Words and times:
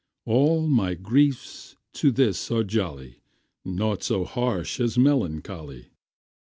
All 0.25 0.65
my 0.67 0.95
griefs 0.95 1.75
to 1.93 2.11
this 2.11 2.49
are 2.49 2.63
jolly, 2.63 3.21
Naught 3.63 4.01
so 4.01 4.23
harsh 4.25 4.79
as 4.79 4.97
melancholy. 4.97 5.91